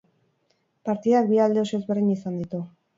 [0.89, 2.67] Partidak bi alde oso desberdin izan ditu.